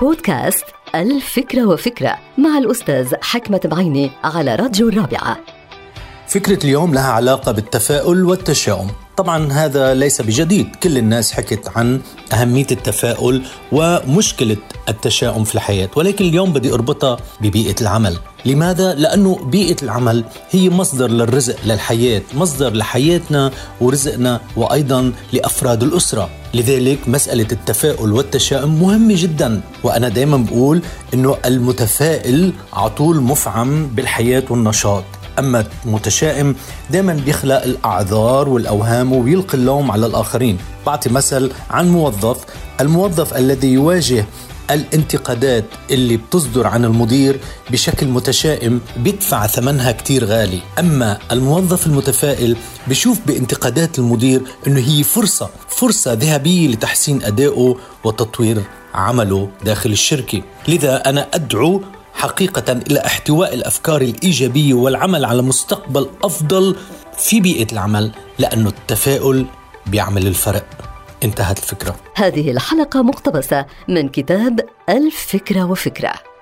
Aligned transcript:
بودكاست 0.00 0.64
الفكرة 0.94 1.66
وفكرة 1.66 2.18
مع 2.38 2.58
الأستاذ 2.58 3.14
حكمة 3.22 3.60
بعيني 3.64 4.10
على 4.24 4.54
راديو 4.54 4.88
الرابعة. 4.88 5.38
فكرة 6.28 6.64
اليوم 6.64 6.94
لها 6.94 7.12
علاقة 7.12 7.52
بالتفاؤل 7.52 8.24
والتشاؤم. 8.24 8.90
طبعا 9.16 9.52
هذا 9.52 9.94
ليس 9.94 10.22
بجديد. 10.22 10.76
كل 10.76 10.98
الناس 10.98 11.32
حكت 11.32 11.76
عن 11.76 12.00
أهمية 12.32 12.66
التفاؤل 12.70 13.42
ومشكلة 13.72 14.56
التشاؤم 14.88 15.44
في 15.44 15.54
الحياة 15.54 15.88
ولكن 15.96 16.24
اليوم 16.24 16.52
بدي 16.52 16.72
أربطها 16.72 17.16
ببيئة 17.40 17.80
العمل. 17.80 18.18
لماذا؟ 18.46 18.94
لأنه 18.94 19.38
بيئة 19.44 19.76
العمل 19.82 20.24
هي 20.50 20.70
مصدر 20.70 21.10
للرزق 21.10 21.56
للحياة 21.64 22.22
مصدر 22.34 22.72
لحياتنا 22.72 23.50
ورزقنا 23.80 24.40
وأيضا 24.56 25.12
لأفراد 25.32 25.82
الأسرة. 25.82 26.30
لذلك 26.54 27.08
مسألة 27.08 27.46
التفاؤل 27.52 28.12
والتشاؤم 28.12 28.82
مهمة 28.82 29.14
جدا 29.16 29.60
وأنا 29.82 30.08
دايما 30.08 30.36
بقول 30.36 30.82
أنه 31.14 31.36
المتفائل 31.44 32.52
عطول 32.72 33.20
مفعم 33.20 33.86
بالحياة 33.86 34.42
والنشاط. 34.50 35.04
أما 35.38 35.66
المتشائم 35.86 36.54
دائما 36.90 37.12
بيخلق 37.12 37.62
الأعذار 37.62 38.48
والأوهام 38.48 39.12
ويلقي 39.12 39.54
اللوم 39.58 39.90
على 39.90 40.06
الآخرين. 40.06 40.58
بعطي 40.86 41.10
مثل 41.10 41.52
عن 41.70 41.88
موظف 41.88 42.36
الموظف 42.80 43.36
الذي 43.36 43.68
يواجه 43.68 44.26
الانتقادات 44.70 45.64
اللي 45.90 46.16
بتصدر 46.16 46.66
عن 46.66 46.84
المدير 46.84 47.40
بشكل 47.70 48.06
متشائم 48.06 48.80
بيدفع 48.96 49.46
ثمنها 49.46 49.92
كتير 49.92 50.24
غالي. 50.24 50.60
أما 50.78 51.18
الموظف 51.32 51.86
المتفائل 51.86 52.56
بشوف 52.86 53.20
بانتقادات 53.26 53.98
المدير 53.98 54.42
أنه 54.66 54.80
هي 54.80 55.02
فرصة 55.02 55.50
فرصة 55.68 56.12
ذهبية 56.12 56.68
لتحسين 56.68 57.22
أدائه 57.22 57.76
وتطوير 58.04 58.62
عمله 58.94 59.48
داخل 59.64 59.92
الشركة. 59.92 60.42
لذا 60.68 61.08
أنا 61.08 61.28
أدعو 61.34 61.82
حقيقة 62.14 62.72
إلى 62.72 63.06
احتواء 63.06 63.54
الأفكار 63.54 64.02
الإيجابية 64.02 64.74
والعمل 64.74 65.24
على 65.24 65.42
مستقبل 65.42 66.08
أفضل 66.22 66.76
في 67.18 67.40
بيئة 67.40 67.72
العمل 67.72 68.10
لأنه 68.38 68.68
التفاؤل 68.68 69.46
بيعمل 69.86 70.26
الفرق. 70.26 70.83
انتهت 71.24 71.58
الفكرة. 71.58 71.96
هذه 72.16 72.50
الحلقة 72.50 73.02
مقتبسة 73.02 73.66
من 73.88 74.08
كتاب 74.08 74.60
الفكرة 74.88 75.70
وفكرة. 75.70 76.33